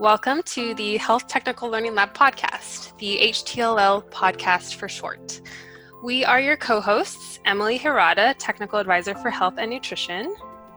[0.00, 5.42] Welcome to the Health Technical Learning Lab podcast, the HTLL podcast for short.
[6.02, 10.34] We are your co hosts, Emily Hirata, Technical Advisor for Health and Nutrition,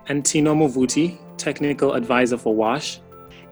[0.08, 3.00] and Tino Movuti, Technical Advisor for WASH.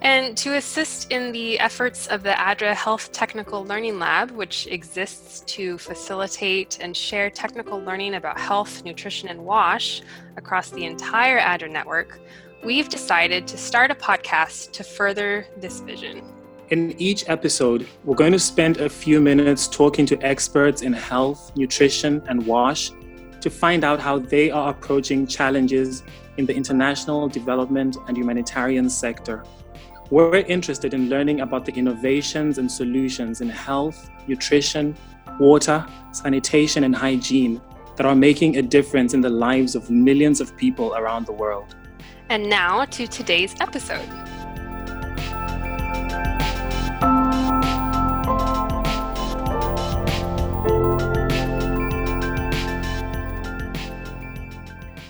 [0.02, 5.40] And to assist in the efforts of the ADRA Health Technical Learning Lab, which exists
[5.54, 10.02] to facilitate and share technical learning about health, nutrition, and WASH
[10.36, 12.20] across the entire ADRA network,
[12.64, 16.22] we've decided to start a podcast to further this vision.
[16.70, 21.52] In each episode, we're going to spend a few minutes talking to experts in health,
[21.56, 22.92] nutrition, and WASH
[23.42, 26.04] to find out how they are approaching challenges
[26.38, 29.44] in the international development and humanitarian sector.
[30.12, 34.96] We're interested in learning about the innovations and solutions in health, nutrition,
[35.40, 37.60] water, sanitation, and hygiene
[37.96, 41.76] that are making a difference in the lives of millions of people around the world.
[42.32, 44.08] And now to today's episode.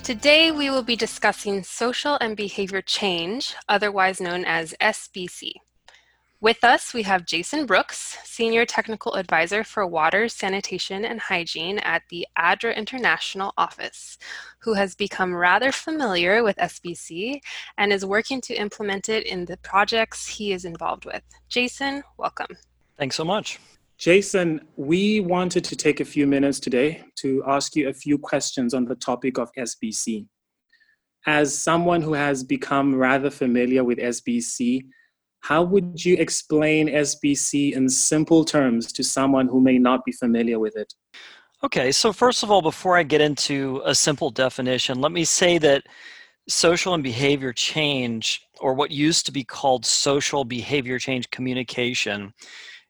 [0.02, 5.52] Today, we will be discussing social and behavior change, otherwise known as SBC.
[6.40, 12.02] With us, we have Jason Brooks, Senior Technical Advisor for Water, Sanitation, and Hygiene at
[12.10, 14.18] the ADRA International Office,
[14.62, 17.40] who has become rather familiar with SBC
[17.78, 21.22] and is working to implement it in the projects he is involved with.
[21.48, 22.56] Jason, welcome.
[22.96, 23.58] Thanks so much.
[23.98, 28.74] Jason, we wanted to take a few minutes today to ask you a few questions
[28.74, 30.26] on the topic of SBC.
[31.26, 34.86] As someone who has become rather familiar with SBC,
[35.40, 40.58] how would you explain SBC in simple terms to someone who may not be familiar
[40.58, 40.92] with it?
[41.64, 45.58] Okay, so first of all, before I get into a simple definition, let me say
[45.58, 45.84] that
[46.48, 52.34] social and behavior change, or what used to be called social behavior change communication,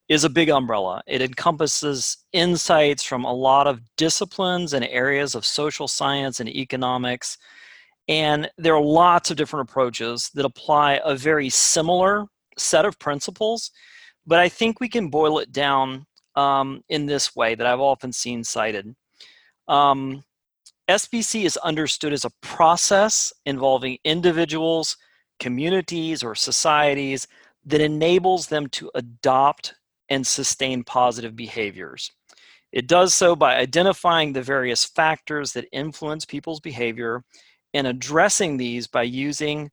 [0.08, 1.02] is a big umbrella.
[1.06, 7.36] It encompasses insights from a lot of disciplines and areas of social science and economics.
[8.08, 12.24] And there are lots of different approaches that apply a very similar
[12.56, 13.70] set of principles,
[14.26, 18.12] but I think we can boil it down um, in this way that I've often
[18.12, 18.94] seen cited.
[19.68, 20.24] Um,
[20.88, 24.96] SBC is understood as a process involving individuals,
[25.38, 27.26] communities, or societies
[27.64, 29.74] that enables them to adopt
[30.08, 32.10] and sustain positive behaviors.
[32.72, 37.22] It does so by identifying the various factors that influence people's behavior
[37.74, 39.70] and addressing these by using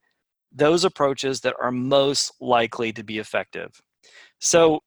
[0.52, 3.82] those approaches that are most likely to be effective.
[4.40, 4.82] So,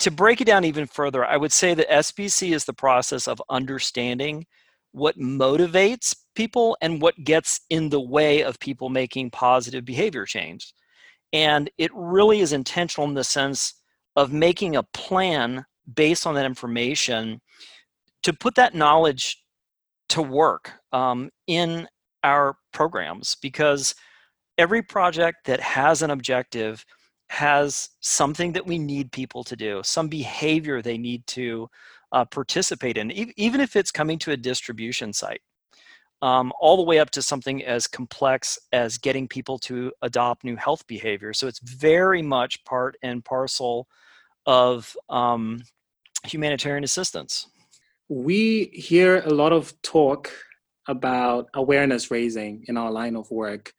[0.00, 3.42] to break it down even further, I would say that SBC is the process of
[3.48, 4.46] understanding
[4.92, 10.72] what motivates people and what gets in the way of people making positive behavior change.
[11.32, 13.74] And it really is intentional in the sense
[14.16, 15.64] of making a plan
[15.94, 17.40] based on that information
[18.22, 19.42] to put that knowledge
[20.10, 21.86] to work um, in
[22.24, 23.94] our programs because
[24.56, 26.84] every project that has an objective
[27.28, 31.68] has something that we need people to do, some behavior they need to
[32.12, 35.42] uh, participate in, e- even if it's coming to a distribution site,
[36.22, 40.56] um, all the way up to something as complex as getting people to adopt new
[40.56, 41.32] health behavior.
[41.32, 43.86] So it's very much part and parcel
[44.46, 45.62] of um,
[46.24, 47.46] humanitarian assistance.
[48.08, 50.30] We hear a lot of talk
[50.88, 53.74] about awareness raising in our line of work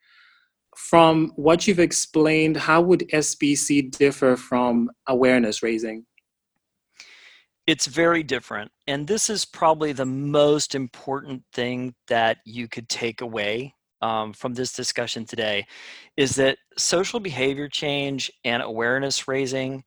[0.79, 6.05] from what you've explained, how would SBC differ from awareness raising?
[7.67, 8.71] It's very different.
[8.87, 14.53] And this is probably the most important thing that you could take away um, from
[14.53, 15.65] this discussion today
[16.15, 19.83] is that social behavior change and awareness raising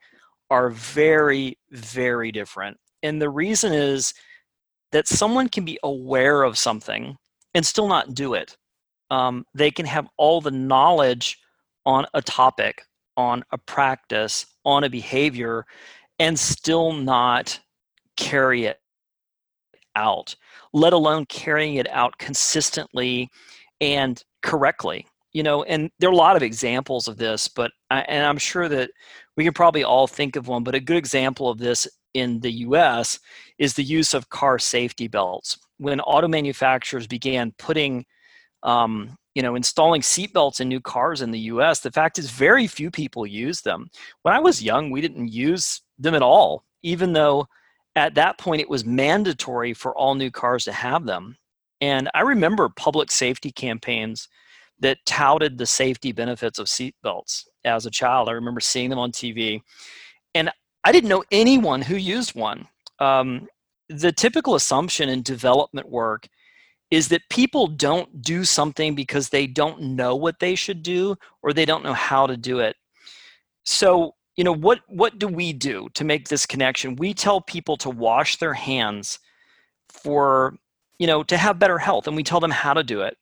[0.51, 2.77] are very, very different.
[3.03, 4.13] And the reason is
[4.93, 7.17] that someone can be aware of something
[7.55, 8.59] and still not do it
[9.13, 11.39] um, they can have all the knowledge
[11.85, 12.83] on a topic,
[13.19, 15.67] on a practice, on a behavior,
[16.19, 17.61] and still not
[18.17, 18.81] carry it
[19.97, 20.35] out,
[20.73, 23.29] let alone carrying it out consistently
[23.83, 25.07] and correctly.
[25.35, 28.39] You know, and there are a lot of examples of this, but I, and I'm
[28.39, 28.91] sure that
[29.37, 30.65] we can probably all think of one.
[30.65, 33.19] But a good example of this in the U.S.
[33.59, 35.59] is the use of car safety belts.
[35.77, 38.07] When auto manufacturers began putting
[38.63, 42.67] um, you know, installing seatbelts in new cars in the US, the fact is very
[42.67, 43.91] few people use them.
[44.23, 47.47] When I was young, we didn't use them at all, even though
[47.97, 51.37] at that point it was mandatory for all new cars to have them.
[51.81, 54.29] And I remember public safety campaigns
[54.81, 58.29] that touted the safety benefits of seatbelts as a child.
[58.29, 59.61] I remember seeing them on TV,
[60.35, 60.51] and
[60.85, 62.67] I didn't know anyone who used one.
[62.99, 63.47] Um,
[63.89, 66.29] the typical assumption in development work
[66.93, 71.55] is that people don't do something because they don't know what they should do or
[71.55, 72.77] they don't know how to do it.
[73.65, 76.97] So, you know, what what do we do to make this connection?
[76.97, 79.19] We tell people to wash their hands
[79.89, 80.55] for,
[80.99, 83.17] you know, to have better health and we tell them how to do it.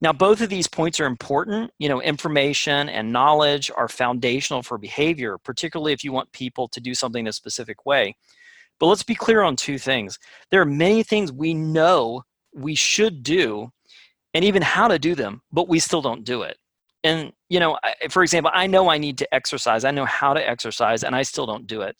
[0.00, 1.72] Now, both of these points are important.
[1.78, 6.80] You know, information and knowledge are foundational for behavior, particularly if you want people to
[6.80, 8.16] do something in a specific way.
[8.80, 10.18] But let's be clear on two things.
[10.50, 12.22] There are many things we know
[12.54, 13.70] we should do
[14.32, 16.56] and even how to do them, but we still don't do it.
[17.02, 17.78] And, you know,
[18.08, 21.22] for example, I know I need to exercise, I know how to exercise, and I
[21.22, 21.96] still don't do it.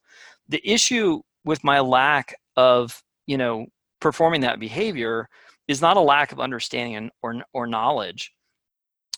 [0.49, 3.67] The issue with my lack of, you know,
[4.01, 5.29] performing that behavior
[5.69, 8.33] is not a lack of understanding or, or knowledge,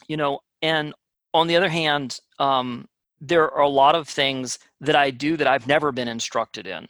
[0.08, 0.92] you know, and
[1.32, 2.88] on the other hand, um,
[3.20, 6.86] there are a lot of things that I do that I've never been instructed in.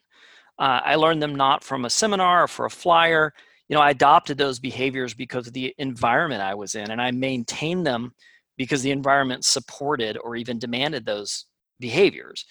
[0.59, 3.35] Uh, I learned them not from a seminar or for a flyer
[3.69, 7.11] you know, I adopted those behaviors because of the environment I was in, and I
[7.11, 8.13] maintained them
[8.57, 11.47] because the environment supported or even demanded those
[11.81, 12.47] behaviors.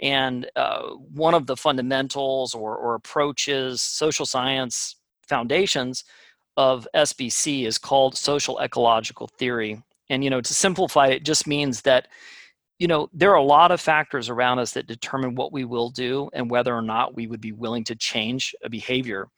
[0.00, 0.82] And uh,
[1.12, 4.96] one of the fundamentals or, or approaches, social science
[5.28, 6.04] foundations
[6.56, 9.82] of SBC is called social ecological theory.
[10.08, 12.08] And, you know, to simplify it just means that,
[12.78, 15.90] you know, there are a lot of factors around us that determine what we will
[15.90, 19.28] do and whether or not we would be willing to change a behavior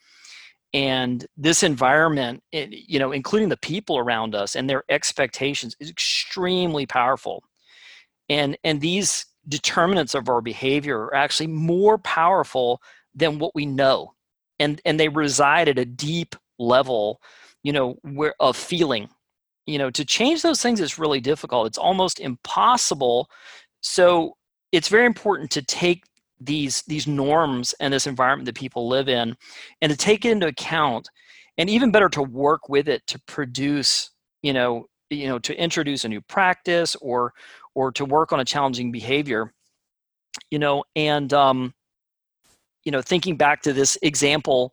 [0.75, 5.91] and this environment eh, you know including the people around us and their expectations is
[5.91, 7.43] extremely powerful.
[8.29, 12.81] And and these determinants of our behavior are actually more powerful
[13.15, 14.15] than what we know.
[14.59, 17.21] And and they reside at a deep level
[17.63, 19.09] you know where of feeling.
[19.67, 21.67] You know to change those things is really difficult.
[21.67, 23.29] It's almost impossible.
[23.81, 24.37] So
[24.73, 26.05] it's very important to take
[26.45, 29.37] these these norms and this environment that people live in
[29.81, 31.09] and to take it into account
[31.59, 34.11] and even better to work with it to produce
[34.43, 37.33] you know you know to introduce a new practice or
[37.75, 39.53] or to work on a challenging behavior
[40.51, 41.75] you know and um
[42.85, 44.73] you know thinking back to this example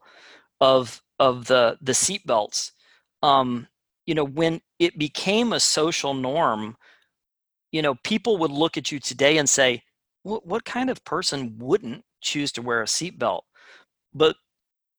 [0.60, 2.72] of of the the seat belts
[3.22, 3.66] um
[4.06, 6.76] you know when it became a social norm
[7.72, 9.82] you know people would look at you today and say
[10.22, 13.42] what, what kind of person wouldn't choose to wear a seatbelt?
[14.14, 14.36] But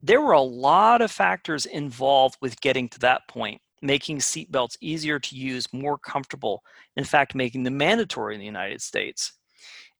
[0.01, 5.19] there were a lot of factors involved with getting to that point, making seatbelts easier
[5.19, 6.61] to use, more comfortable,
[6.95, 9.33] in fact, making them mandatory in the United States.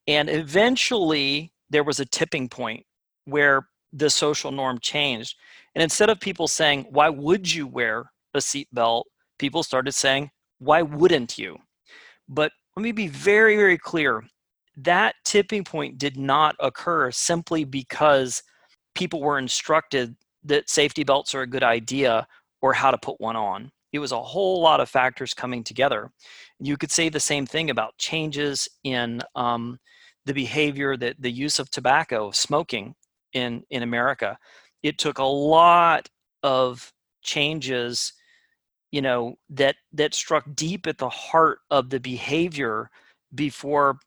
[0.07, 2.83] And eventually, there was a tipping point
[3.25, 5.35] where the social norm changed.
[5.75, 9.03] And instead of people saying, Why would you wear a seatbelt?
[9.41, 10.29] people started saying,
[10.59, 11.57] Why wouldn't you?
[12.29, 14.23] But let me be very, very clear
[14.83, 18.43] that tipping point did not occur simply because
[18.95, 22.27] people were instructed that safety belts are a good idea
[22.61, 23.71] or how to put one on.
[23.91, 26.11] It was a whole lot of factors coming together.
[26.59, 29.79] You could say the same thing about changes in um,
[30.25, 32.95] the behavior, that the use of tobacco, smoking
[33.33, 34.37] in, in America.
[34.83, 36.07] It took a lot
[36.43, 38.13] of changes,
[38.91, 42.89] you know, that that struck deep at the heart of the behavior
[43.35, 43.99] before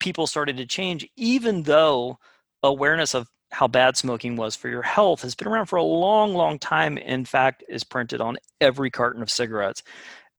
[0.00, 2.18] people started to change, even though
[2.62, 6.34] awareness of how bad smoking was for your health has been around for a long,
[6.34, 6.98] long time.
[6.98, 9.82] In fact, is printed on every carton of cigarettes.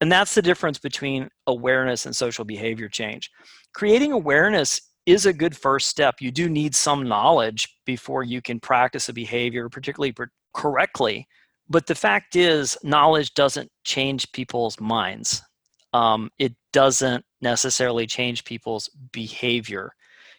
[0.00, 3.30] And that's the difference between awareness and social behavior change.
[3.74, 6.16] Creating awareness is a good first step.
[6.20, 10.14] You do need some knowledge before you can practice a behavior, particularly
[10.54, 11.26] correctly.
[11.68, 15.42] But the fact is, knowledge doesn't change people's minds.
[15.92, 19.92] Um, it doesn't necessarily change people's behavior.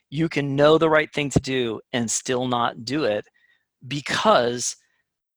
[0.10, 3.26] You can know the right thing to do and still not do it
[3.88, 4.76] because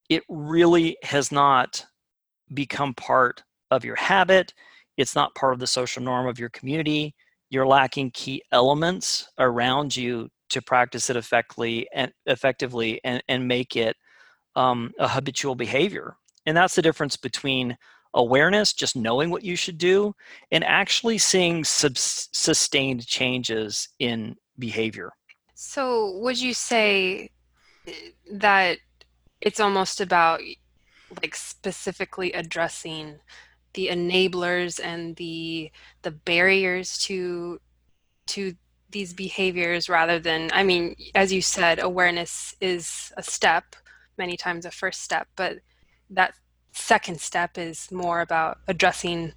[0.08, 1.84] it really has not
[2.52, 4.52] become part of your habit.
[4.96, 7.14] It's not part of the social norm of your community.
[7.50, 13.76] You're lacking key elements around you to practice it effectively and effectively and, and make
[13.76, 13.96] it
[14.56, 16.16] um, a habitual behavior.
[16.46, 17.76] And that's the difference between
[18.14, 20.14] awareness, just knowing what you should do,
[20.50, 25.12] and actually seeing sub- sustained changes in behavior.
[25.54, 27.30] So, would you say
[27.86, 27.92] eh,
[28.32, 28.78] that
[29.40, 30.40] it's almost about
[31.22, 33.18] like specifically addressing
[33.74, 35.70] the enablers and the
[36.02, 37.60] the barriers to
[38.26, 38.54] to
[38.90, 43.76] these behaviors rather than i mean as you said awareness is a step
[44.16, 45.58] many times a first step but
[46.08, 46.34] that
[46.74, 49.32] second step is more about addressing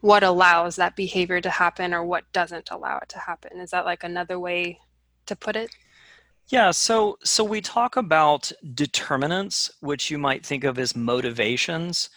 [0.00, 3.60] what allows that behavior to happen or what doesn't allow it to happen.
[3.60, 4.80] Is that like another way
[5.26, 5.70] to put it?
[6.48, 12.10] Yeah, so so we talk about determinants, which you might think of as motivations,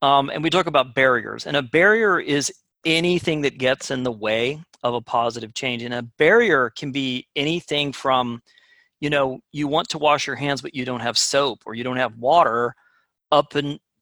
[0.00, 1.46] um, and we talk about barriers.
[1.46, 2.52] And a barrier is
[2.84, 5.82] anything that gets in the way of a positive change.
[5.82, 8.42] And a barrier can be anything from,
[9.00, 11.82] you know, you want to wash your hands but you don't have soap or you
[11.82, 12.74] don't have water,
[13.32, 13.56] up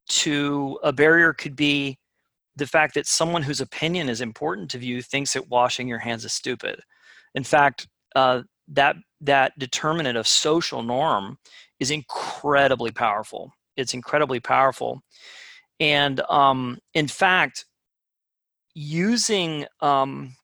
[0.09, 1.99] into a barrier could be
[2.57, 6.25] the fact that someone whose opinion is important to you thinks that washing your hands
[6.25, 6.81] is stupid.
[7.35, 11.39] In fact, uh, that that determinant of social norm
[11.81, 13.53] is incredibly powerful.
[13.77, 15.01] It's incredibly powerful,
[15.81, 17.65] and um, in fact,
[18.75, 20.35] using um,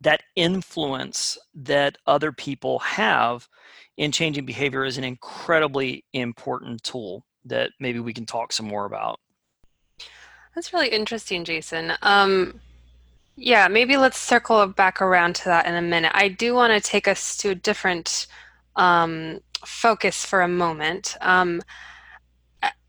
[0.00, 3.48] that influence that other people have
[3.96, 8.84] in changing behavior is an incredibly important tool that maybe we can talk some more
[8.84, 9.18] about.
[10.54, 11.92] That's really interesting, Jason.
[12.02, 12.60] Um,
[13.36, 16.12] yeah, maybe let's circle back around to that in a minute.
[16.14, 18.26] I do want to take us to a different
[18.76, 21.16] um, focus for a moment.
[21.20, 21.62] Um,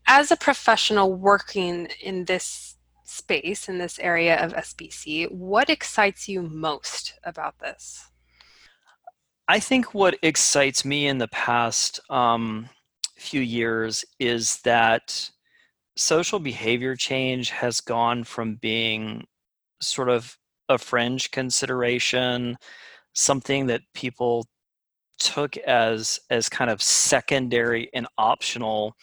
[0.06, 6.42] as a professional working in this space, in this area of SBC, what excites you
[6.42, 8.08] most about this?
[9.48, 12.68] I think what excites me in the past um,
[13.24, 15.30] few years is that
[15.96, 19.24] social behavior change has gone from being
[19.80, 20.36] sort of
[20.68, 22.56] a fringe consideration,
[23.14, 24.46] something that people
[25.18, 28.94] took as as kind of secondary and optional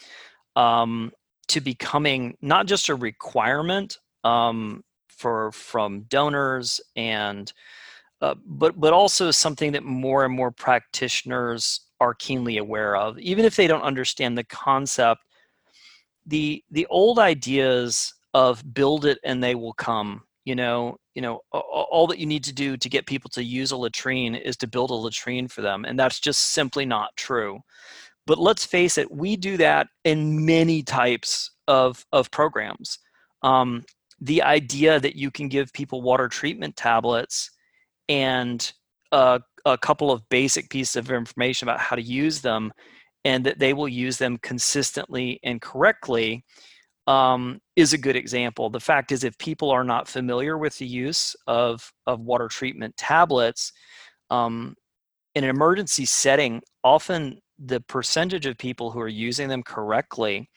[0.55, 1.11] um,
[1.47, 7.53] to becoming not just a requirement um, for from donors and
[8.21, 13.45] uh, but but also something that more and more practitioners are keenly aware of even
[13.45, 15.21] if they don't understand the concept
[16.25, 21.41] the the old ideas of build it and they will come you know you know
[21.51, 24.67] all that you need to do to get people to use a latrine is to
[24.67, 27.59] build a latrine for them and that's just simply not true.
[28.27, 32.99] But let's face it we do that in many types of of programs.
[33.43, 33.83] Um,
[34.19, 37.49] the idea that you can give people water treatment tablets
[38.07, 38.71] and
[39.11, 42.71] a, a couple of basic pieces of information about how to use them
[43.23, 46.43] and that they will use them consistently and correctly
[47.07, 48.69] um, is a good example.
[48.69, 52.95] The fact is, if people are not familiar with the use of, of water treatment
[52.97, 53.71] tablets,
[54.29, 54.75] um,
[55.35, 60.49] in an emergency setting, often the percentage of people who are using them correctly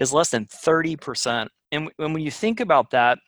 [0.00, 1.48] is less than 30%.
[1.72, 3.18] And when you think about that,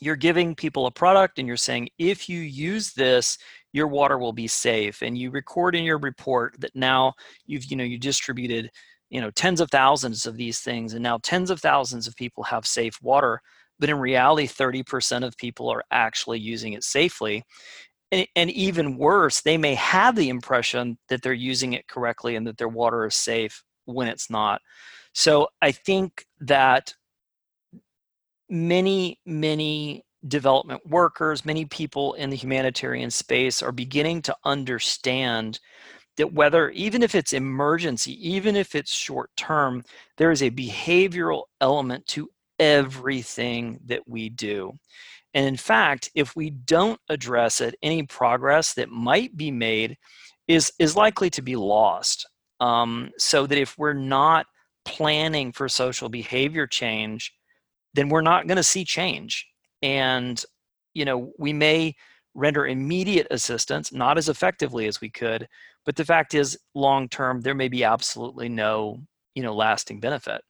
[0.00, 3.38] you're giving people a product and you're saying, if you use this,
[3.72, 7.12] your water will be safe and you record in your report that now
[7.46, 8.70] you've you know you distributed
[9.10, 12.42] you know tens of thousands of these things and now tens of thousands of people
[12.42, 13.40] have safe water
[13.78, 17.44] but in reality 30% of people are actually using it safely.
[18.10, 22.46] And, and even worse they may have the impression that they're using it correctly and
[22.46, 24.60] that their water is safe when it's not.
[25.12, 26.94] So i think that
[28.48, 35.60] many many development workers, many people in the humanitarian space are beginning to understand
[36.16, 39.84] that whether, even if it's emergency, even if it's short term,
[40.16, 44.72] there is a behavioral element to everything that we do.
[45.34, 49.96] And in fact, if we don't address it, any progress that might be made
[50.48, 52.26] is, is likely to be lost.
[52.60, 54.46] Um, so that if we're not
[54.84, 57.32] planning for social behavior change,
[57.94, 59.46] then we're not going to see change
[59.82, 60.44] and
[60.94, 61.94] you know we may
[62.34, 65.48] render immediate assistance not as effectively as we could
[65.84, 69.00] but the fact is long term there may be absolutely no
[69.34, 70.42] you know lasting benefit.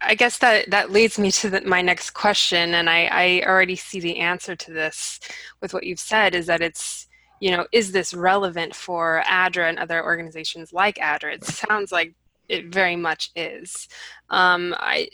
[0.00, 3.76] I guess that that leads me to the, my next question and I, I already
[3.76, 5.18] see the answer to this
[5.60, 7.08] with what you've said is that it's
[7.40, 12.14] you know is this relevant for adra and other organizations like adra it sounds like
[12.48, 13.88] it very much is.
[14.28, 15.08] Um, I,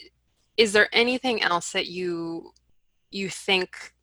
[0.57, 2.51] is there anything else that you
[3.11, 3.93] you think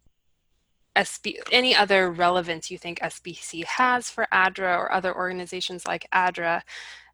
[0.96, 6.62] SB, any other relevance you think SBC has for ADRA or other organizations like ADRA?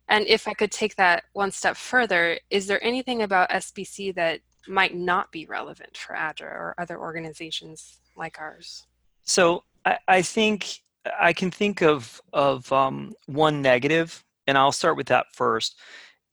[0.09, 4.41] And if I could take that one step further, is there anything about SBC that
[4.69, 8.87] might not be relevant for ADRA or other organizations like ours?
[9.25, 10.81] So I, I think
[11.19, 15.79] I can think of of um, one negative, and I'll start with that first.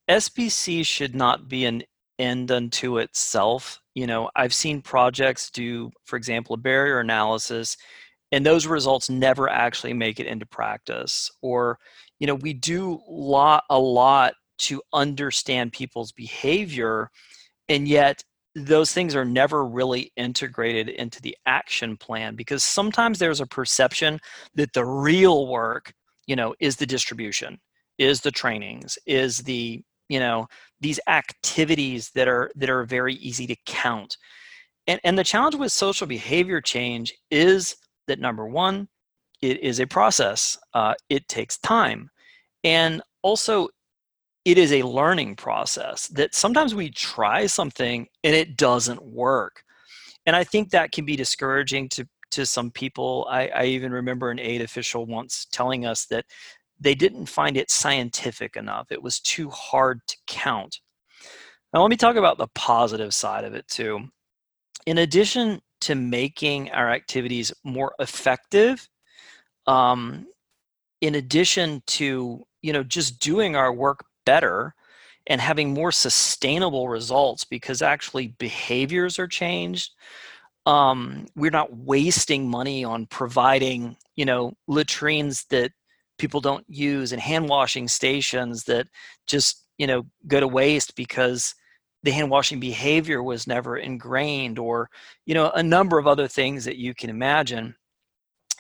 [0.10, 1.84] SBC should not be an
[2.20, 7.78] end unto itself you know i've seen projects do for example a barrier analysis
[8.32, 11.80] and those results never actually make it into practice or
[12.20, 17.10] you know we do lot a lot to understand people's behavior
[17.70, 18.24] and yet
[18.56, 24.20] those things are never really integrated into the action plan because sometimes there's a perception
[24.56, 25.94] that the real work
[26.28, 27.58] you know is the distribution
[27.98, 30.48] is the trainings is the you know
[30.82, 34.18] these activities that are that are very easy to count.
[34.88, 38.88] And and the challenge with social behavior change is that number one
[39.42, 42.10] it is a process uh, it takes time.
[42.64, 43.70] And also
[44.44, 49.64] it is a learning process that sometimes we try something and it doesn't work.
[50.26, 53.28] And i think that can be discouraging to to some people.
[53.30, 56.26] I, I even remember an aid official once telling us that
[56.80, 58.92] they didn't find it scientific enough.
[58.92, 60.80] It was too hard to count.
[61.74, 64.10] Now let me talk about the positive side of it too.
[64.86, 68.90] In addition to making our activities more effective
[69.68, 70.26] um,
[71.02, 74.74] in addition to you know just doing our work better
[75.28, 79.94] and having more sustainable results because actually behaviors are changed
[80.66, 85.72] um, we're not wasting money on providing you know latrines that
[86.20, 88.88] people don't use and hand washing stations that
[89.26, 91.56] just you know go to waste because
[92.04, 94.90] the hand washing behavior was never ingrained or
[95.26, 97.76] you know a number of other things that you can imagine.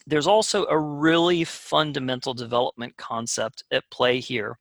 [0.07, 4.57] There's also a really fundamental development concept at play here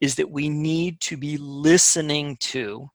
[0.00, 2.88] is that we need to be listening to,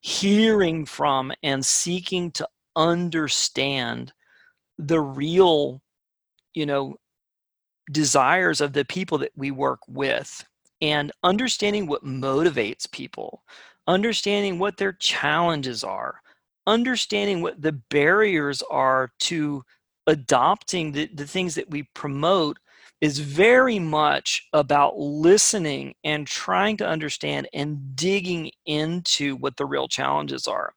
[0.00, 4.12] hearing from, and seeking to understand
[4.78, 5.80] the real,
[6.52, 6.96] you know,
[7.90, 10.44] desires of the people that we work with
[10.80, 13.42] and understanding what motivates people,
[13.86, 16.20] understanding what their challenges are,
[16.66, 19.62] understanding what the barriers are to
[20.06, 22.58] adopting the, the things that we promote
[23.00, 29.88] is very much about listening and trying to understand and digging into what the real
[29.88, 30.72] challenges are.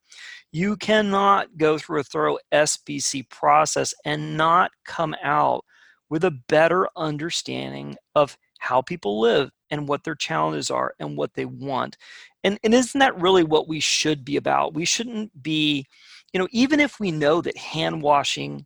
[0.51, 5.63] You cannot go through a thorough SBC process and not come out
[6.09, 11.33] with a better understanding of how people live and what their challenges are and what
[11.33, 11.97] they want.
[12.43, 14.73] And, and isn't that really what we should be about?
[14.73, 15.85] We shouldn't be,
[16.33, 18.65] you know, even if we know that hand washing,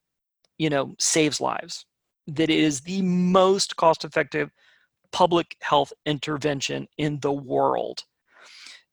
[0.57, 1.85] you know, saves lives,
[2.27, 4.51] that it is the most cost effective
[5.11, 8.03] public health intervention in the world.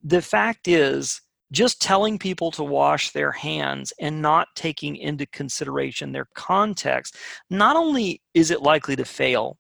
[0.02, 1.20] The fact is,
[1.52, 7.16] just telling people to wash their hands and not taking into consideration their context,
[7.50, 9.58] not only is it likely to fail,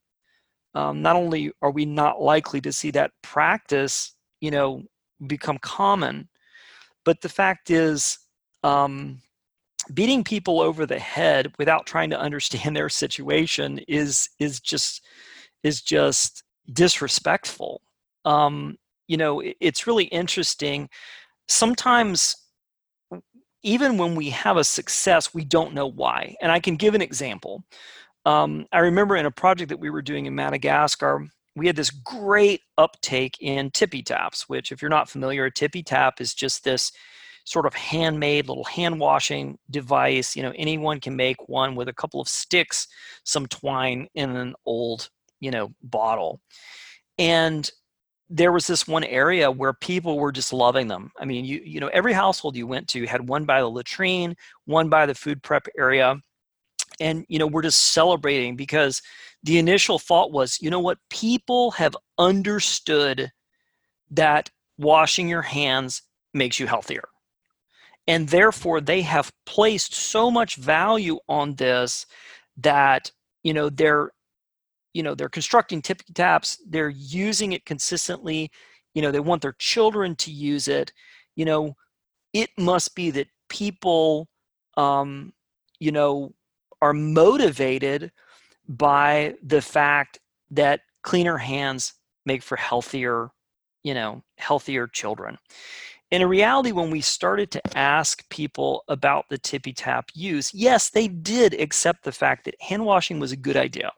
[0.74, 4.82] um, not only are we not likely to see that practice, you know,
[5.26, 6.28] become common,
[7.04, 8.18] but the fact is,
[8.62, 9.18] um,
[9.94, 15.04] beating people over the head without trying to understand their situation is is just
[15.62, 17.80] is just disrespectful.
[18.24, 18.76] Um,
[19.08, 20.88] you know it's really interesting
[21.48, 22.36] sometimes
[23.62, 27.02] even when we have a success we don't know why and i can give an
[27.02, 27.64] example
[28.26, 31.90] um, i remember in a project that we were doing in madagascar we had this
[31.90, 36.64] great uptake in tippy taps which if you're not familiar a tippy tap is just
[36.64, 36.92] this
[37.48, 40.36] sort of handmade little hand washing device.
[40.36, 42.86] You know, anyone can make one with a couple of sticks,
[43.24, 45.08] some twine in an old,
[45.40, 46.40] you know, bottle.
[47.18, 47.68] And
[48.30, 51.10] there was this one area where people were just loving them.
[51.18, 54.36] I mean, you you know, every household you went to had one by the latrine,
[54.66, 56.16] one by the food prep area.
[57.00, 59.02] And you know, we're just celebrating because
[59.42, 63.30] the initial thought was, you know what, people have understood
[64.10, 66.02] that washing your hands
[66.34, 67.08] makes you healthier
[68.08, 72.06] and therefore they have placed so much value on this
[72.56, 73.12] that
[73.44, 74.10] you know they're
[74.94, 78.50] you know they're constructing tippy taps they're using it consistently
[78.94, 80.92] you know they want their children to use it
[81.36, 81.74] you know
[82.32, 84.28] it must be that people
[84.76, 85.32] um
[85.80, 86.32] you know
[86.80, 88.12] are motivated
[88.68, 90.18] by the fact
[90.50, 91.94] that cleaner hands
[92.26, 93.30] make for healthier
[93.82, 95.38] you know healthier children
[96.10, 101.06] in reality, when we started to ask people about the tippy tap use, yes, they
[101.06, 103.92] did accept the fact that hand washing was a good idea.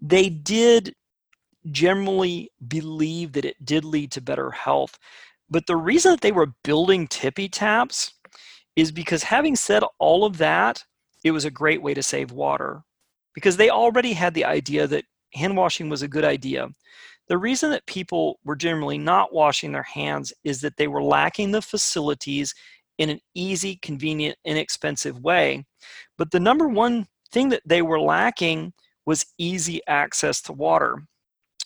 [0.00, 0.94] They did
[1.70, 4.98] generally believe that it did lead to better health.
[5.48, 8.14] But the reason that they were building tippy taps
[8.74, 10.84] is because having said all of that,
[11.24, 12.82] it was a great way to save water
[13.34, 16.68] because they already had the idea that hand washing was a good idea.
[17.28, 21.52] The reason that people were generally not washing their hands is that they were lacking
[21.52, 22.54] the facilities
[22.98, 25.64] in an easy, convenient, inexpensive way.
[26.18, 28.72] But the number one thing that they were lacking
[29.06, 31.02] was easy access to water.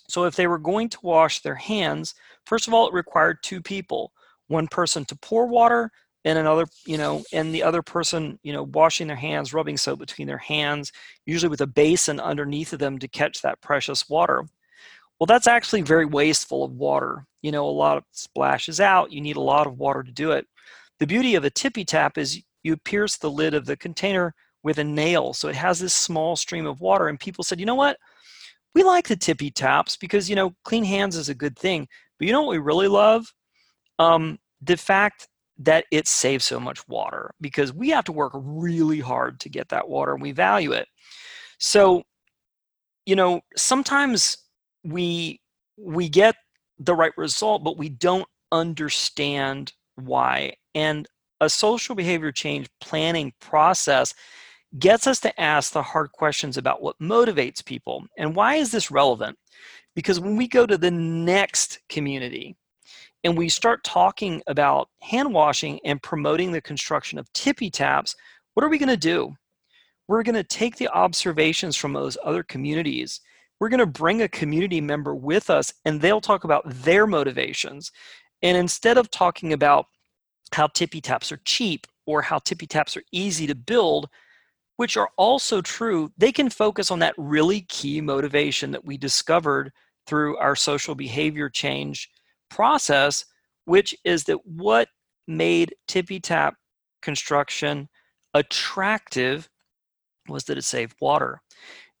[0.09, 3.61] So if they were going to wash their hands, first of all, it required two
[3.61, 4.11] people
[4.47, 5.91] one person to pour water
[6.23, 9.99] and another you know and the other person you know washing their hands rubbing soap
[9.99, 10.91] between their hands
[11.25, 14.43] usually with a basin underneath of them to catch that precious water.
[15.19, 17.25] Well that's actually very wasteful of water.
[17.41, 20.31] You know a lot of splashes out you need a lot of water to do
[20.31, 20.47] it.
[20.99, 24.33] The beauty of a tippy tap is you pierce the lid of the container
[24.67, 27.65] with a nail so it has this small stream of water and people said you
[27.65, 27.97] know what
[28.75, 31.87] we like the tippy taps because you know clean hands is a good thing
[32.19, 33.33] but you know what we really love
[33.99, 35.27] um, the fact
[35.59, 39.69] that it saves so much water because we have to work really hard to get
[39.69, 40.87] that water and we value it.
[41.57, 42.03] So,
[43.05, 44.37] you know, sometimes
[44.83, 45.41] we
[45.77, 46.35] we get
[46.79, 50.53] the right result but we don't understand why.
[50.75, 51.07] And
[51.41, 54.13] a social behavior change planning process
[54.77, 58.05] gets us to ask the hard questions about what motivates people.
[58.17, 59.37] And why is this relevant?
[59.95, 62.55] Because when we go to the next community,
[63.23, 68.15] and we start talking about hand washing and promoting the construction of tippy taps,
[68.53, 69.35] what are we going to do?
[70.07, 73.19] We're going to take the observations from those other communities.
[73.59, 77.91] We're going to bring a community member with us and they'll talk about their motivations.
[78.41, 79.87] And instead of talking about
[80.53, 84.07] how tippy taps are cheap or how tippy taps are easy to build,
[84.77, 89.71] which are also true, they can focus on that really key motivation that we discovered
[90.05, 92.09] through our social behavior change
[92.49, 93.25] process,
[93.65, 94.87] which is that what
[95.27, 96.55] made tippy tap
[97.01, 97.89] construction
[98.33, 99.49] attractive
[100.29, 101.41] was that it saved water.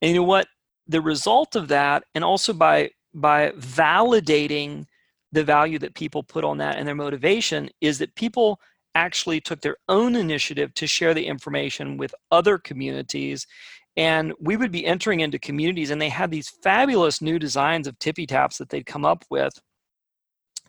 [0.01, 0.47] And you know what?
[0.87, 4.85] The result of that, and also by by validating
[5.31, 8.59] the value that people put on that and their motivation, is that people
[8.97, 13.45] actually took their own initiative to share the information with other communities.
[13.95, 17.97] And we would be entering into communities, and they had these fabulous new designs of
[17.99, 19.53] tippy taps that they'd come up with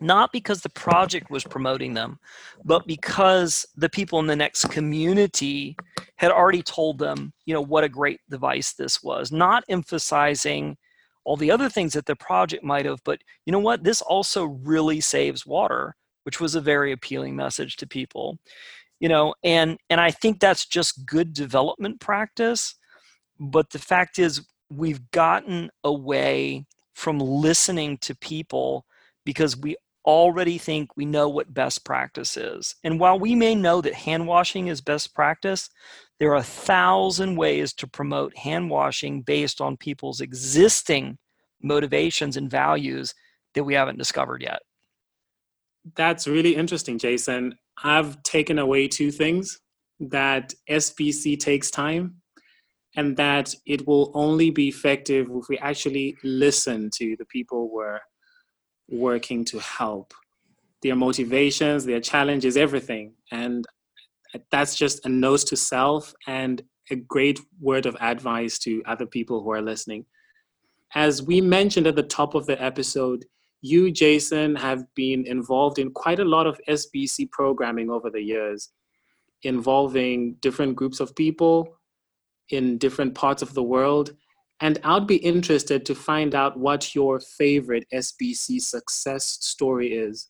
[0.01, 2.19] not because the project was promoting them,
[2.63, 5.75] but because the people in the next community
[6.15, 10.77] had already told them, you know, what a great device this was, not emphasizing
[11.25, 14.45] all the other things that the project might have, but you know what, this also
[14.45, 15.95] really saves water,
[16.29, 18.37] which was a very appealing message to people.
[18.99, 22.75] You know, and and I think that's just good development practice,
[23.39, 28.85] but the fact is we've gotten away from listening to people
[29.25, 32.75] because we already think we know what best practice is.
[32.83, 35.71] And while we may know that hand washing is best practice,
[36.19, 41.17] there are a thousand ways to promote hand washing based on people's existing
[41.59, 43.15] motivations and values
[43.55, 44.59] that we haven't discovered yet.
[45.95, 47.55] That's really interesting, Jason.
[47.83, 49.59] I've taken away two things
[49.99, 52.15] that SBC takes time
[52.95, 57.99] and that it will only be effective if we actually listen to the people we're
[58.89, 60.13] working to help
[60.81, 63.13] their motivations, their challenges, everything.
[63.31, 63.65] And
[64.51, 69.43] that's just a nose to self and a great word of advice to other people
[69.43, 70.05] who are listening.
[70.95, 73.25] As we mentioned at the top of the episode,
[73.61, 78.69] you, Jason, have been involved in quite a lot of SBC programming over the years,
[79.43, 81.77] involving different groups of people
[82.49, 84.15] in different parts of the world.
[84.61, 90.29] And I'd be interested to find out what your favorite SBC success story is.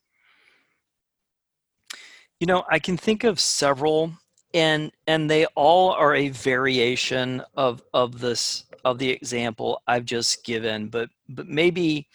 [2.40, 4.14] You know, I can think of several
[4.54, 10.44] and and they all are a variation of of this of the example I've just
[10.44, 12.08] given, but but maybe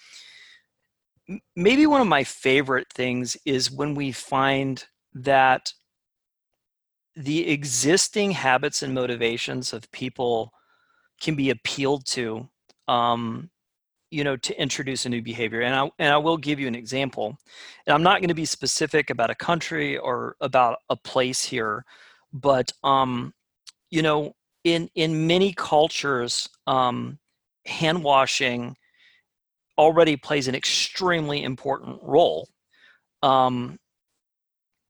[1.57, 4.85] maybe one of my favorite things is when we find
[5.15, 5.73] that
[7.17, 10.53] the existing habits and motivations of people
[11.21, 12.49] can be appealed to
[12.89, 13.51] um,
[14.11, 15.61] you know to introduce a new behavior.
[15.61, 17.37] And I, and I will give you an example.
[17.87, 21.85] And i'm not going to be specific about a country or about a place here
[22.35, 23.33] but um,
[23.91, 24.35] you know
[24.65, 27.19] in in many cultures um,
[27.67, 28.77] hand washing
[29.79, 32.49] already plays an extremely important role
[33.23, 33.79] um,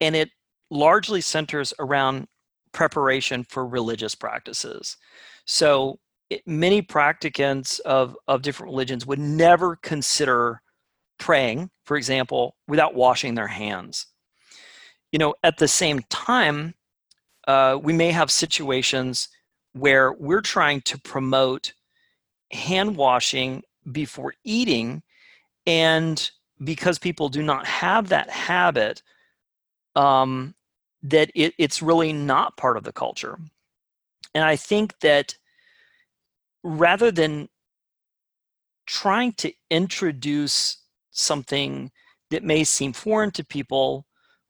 [0.01, 0.31] and it
[0.71, 2.27] largely centers around
[2.73, 4.97] preparation for religious practices
[5.47, 5.99] so
[6.31, 10.61] it, many practicants of, of different religions would never consider
[11.19, 14.07] praying, for example, without washing their hands.
[15.13, 16.75] You know, at the same time,
[17.47, 19.29] uh, we may have situations
[19.73, 21.73] where we're trying to promote
[22.51, 25.03] hand washing before eating,
[25.67, 26.31] and
[26.63, 29.03] because people do not have that habit,
[29.97, 30.55] um,
[31.03, 33.39] that it, it's really not part of the culture.
[34.35, 35.37] And I think that
[36.63, 37.49] rather than
[38.87, 40.79] trying to introduce
[41.11, 41.91] something
[42.31, 44.07] that may seem foreign to people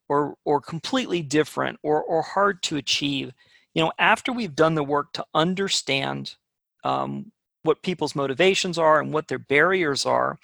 [0.08, 3.32] or or completely different or or hard to achieve
[3.74, 6.34] you know after we've done the work to understand
[6.84, 7.30] um,
[7.64, 10.38] what people's motivations are and what their barriers are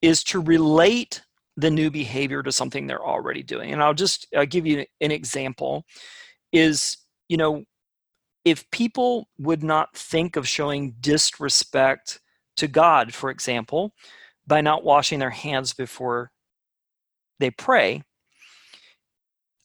[0.00, 1.22] is to relate
[1.56, 3.72] the new behavior to something they're already doing.
[3.72, 5.84] And i'll just I'll give you an example
[6.52, 7.64] is you know
[8.44, 12.20] if people would not think of showing disrespect
[12.56, 13.92] to god for example
[14.46, 16.30] by not washing their hands before
[17.40, 18.02] they pray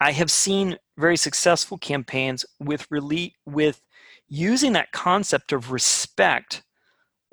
[0.01, 3.81] i have seen very successful campaigns with really with
[4.27, 6.63] using that concept of respect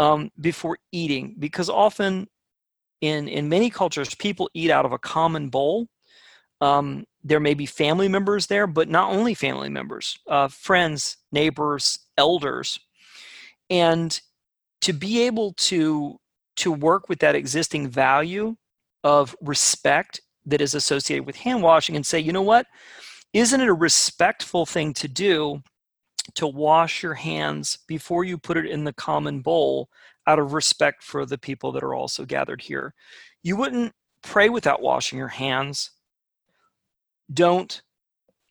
[0.01, 2.27] um, before eating because often
[3.03, 5.87] in in many cultures people eat out of a common bowl.
[6.63, 11.99] Um, there may be family members there but not only family members uh, friends neighbors
[12.17, 12.81] elders.
[13.69, 14.19] And
[14.81, 16.19] to be able to
[16.57, 18.57] to work with that existing value
[19.05, 22.67] of respect that is associated with hand washing and say you know what?
[23.35, 25.63] Isn't it a respectful thing to do
[26.35, 29.89] to wash your hands before you put it in the common bowl
[30.27, 32.95] out of respect for the people that are also gathered here.
[33.43, 35.91] You wouldn't pray without washing your hands.
[37.33, 37.83] Don't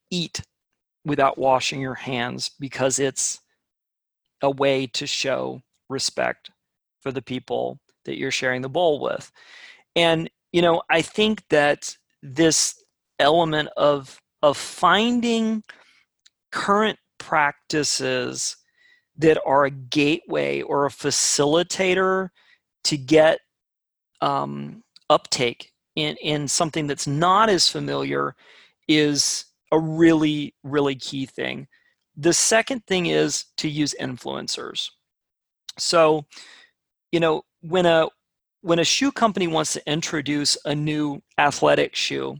[0.09, 0.41] eat
[1.05, 3.39] without washing your hands because it's
[4.41, 6.49] a way to show respect
[7.01, 9.31] for the people that you're sharing the bowl with.
[9.95, 12.83] And you know, I think that this
[13.19, 15.63] element of of finding
[16.51, 18.58] current practices
[19.17, 22.29] that are a gateway or a facilitator
[22.86, 23.39] to get
[24.21, 28.36] um, uptake in, in something that's not as familiar
[28.88, 31.67] is a really, really key thing.
[32.15, 34.89] The second thing is to use influencers.
[35.77, 36.25] So,
[37.12, 38.08] you know, when a
[38.62, 42.36] when a shoe company wants to introduce a new athletic shoe,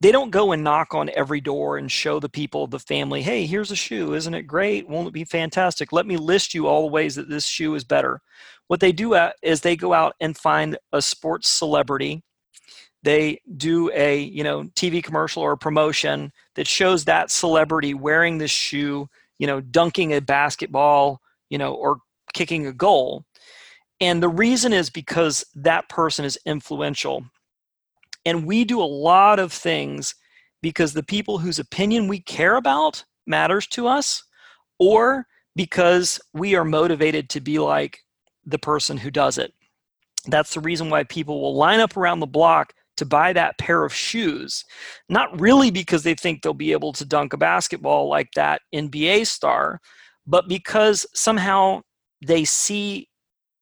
[0.00, 3.46] they don't go and knock on every door and show the people the family hey
[3.46, 4.88] here's a shoe isn't it great?
[4.88, 5.92] Won't it be fantastic?
[5.92, 8.20] Let me list you all the ways that this shoe is better.
[8.68, 12.22] What they do uh, is they go out and find a sports celebrity.
[13.02, 18.38] They do a you know tv commercial or a promotion that shows that celebrity wearing
[18.38, 21.98] this shoe you know dunking a basketball you know or
[22.34, 23.24] kicking a goal.
[23.98, 27.24] And the reason is because that person is influential
[28.26, 30.14] and we do a lot of things
[30.60, 34.22] because the people whose opinion we care about matters to us,
[34.78, 38.00] or because we are motivated to be like
[38.44, 39.54] the person who does it.
[40.26, 43.84] That's the reason why people will line up around the block to buy that pair
[43.84, 44.64] of shoes.
[45.08, 49.26] Not really because they think they'll be able to dunk a basketball like that NBA
[49.26, 49.80] star,
[50.26, 51.82] but because somehow
[52.26, 53.08] they see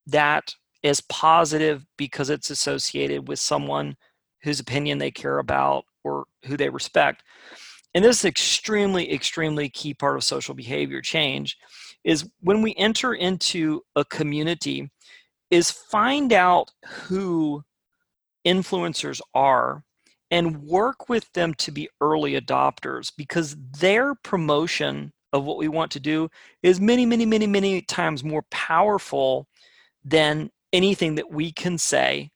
[0.06, 3.96] that as positive because it's associated with someone
[4.44, 7.24] whose opinion they care about or who they respect.
[7.94, 11.56] And this is extremely, extremely key part of social behavior change
[12.04, 14.90] is when we enter into a community
[15.50, 17.62] is find out who
[18.46, 19.82] influencers are
[20.30, 25.90] and work with them to be early adopters because their promotion of what we want
[25.92, 26.28] to do
[26.62, 29.46] is many many many many times more powerful
[30.04, 32.30] than anything that we can say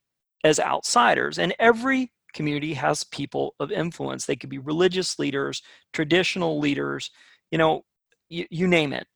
[0.44, 1.38] as outsiders.
[1.38, 4.26] And every community has people of influence.
[4.26, 7.10] They could be religious leaders, traditional leaders,
[7.50, 7.84] you know,
[8.28, 9.06] you, you name it.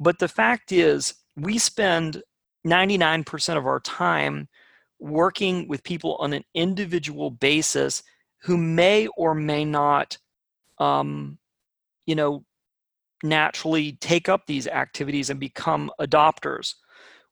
[0.00, 2.22] But the fact is, we spend
[2.66, 4.48] 99% of our time
[4.98, 8.02] working with people on an individual basis
[8.42, 10.18] who may or may not,
[10.78, 11.38] um,
[12.06, 12.44] you know,
[13.22, 16.74] naturally take up these activities and become adopters.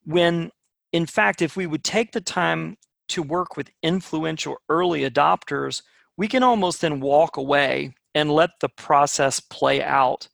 [0.05, 0.51] When
[0.93, 2.77] in fact, if we would take the time
[3.09, 5.83] to work with influential early adopters,
[6.17, 10.29] we can almost then walk away and let the process play out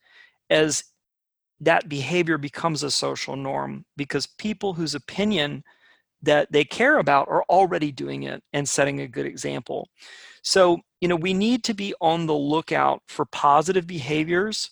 [0.50, 0.84] as
[1.60, 5.62] that behavior becomes a social norm because people whose opinion
[6.22, 9.88] that they care about are already doing it and setting a good example.
[10.42, 14.70] So, you know, we need to be on the lookout for positive behaviors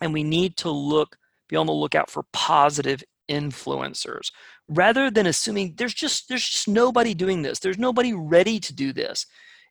[0.00, 1.16] and we need to look
[1.48, 4.30] be on the lookout for positive influencers
[4.68, 7.58] rather than assuming there's just there's just nobody doing this.
[7.58, 9.26] There's nobody ready to do this.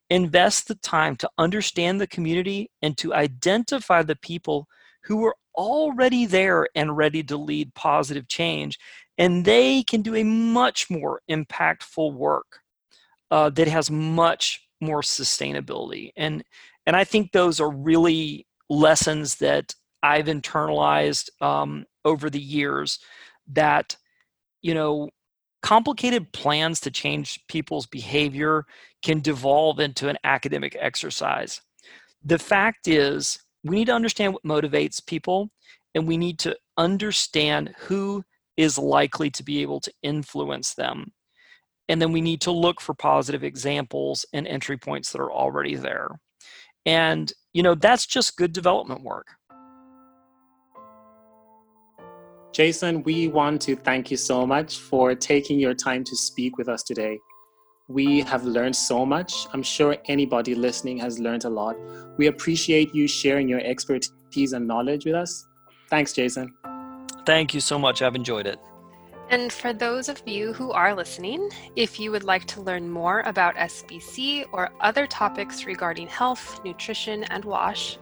[0.09, 4.67] Invest the time to understand the community and to identify the people
[5.03, 8.77] who are already there and ready to lead positive change
[9.17, 12.59] and they can do a much more impactful work
[13.29, 16.11] uh, that has much more sustainability.
[16.15, 16.43] And
[16.85, 19.73] and i think those are really lessons that
[20.03, 22.99] i've internalized um, over the years
[23.47, 23.95] that
[24.61, 25.09] you know,
[25.61, 28.65] complicated plans to change people's behavior
[29.03, 31.61] can devolve into an academic exercise.
[32.23, 35.49] the fact is, we need to understand what motivates people
[35.95, 38.23] and we need to understand who
[38.57, 41.11] is likely to be able to influence them.
[41.89, 45.75] And then we need to look for positive examples and entry points that are already
[45.75, 46.19] there.
[46.85, 49.27] And, you know, that's just good development work.
[52.51, 56.67] Jason, we want to thank you so much for taking your time to speak with
[56.67, 57.17] us today.
[57.87, 59.47] We have learned so much.
[59.53, 61.77] I'm sure anybody listening has learned a lot.
[62.17, 65.47] We appreciate you sharing your expertise and knowledge with us.
[65.89, 66.53] Thanks, Jason.
[67.25, 68.01] Thank you so much.
[68.01, 68.59] I've enjoyed it.
[69.29, 73.21] And for those of you who are listening, if you would like to learn more
[73.21, 77.97] about SBC or other topics regarding health, nutrition, and WASH,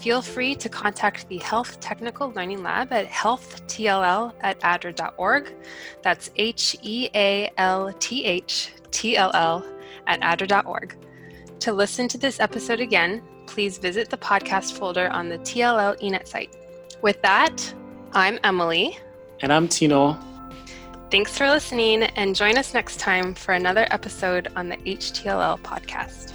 [0.00, 5.52] feel free to contact the Health Technical Learning Lab at healthtll at adra.org.
[6.02, 9.64] That's H E A L T H T L L
[10.06, 10.96] at adra.org.
[11.60, 16.26] To listen to this episode again, please visit the podcast folder on the TLL eNet
[16.26, 16.54] site.
[17.02, 17.74] With that,
[18.12, 18.98] I'm Emily.
[19.40, 20.18] And I'm Tino.
[21.10, 26.32] Thanks for listening, and join us next time for another episode on the HTLL podcast.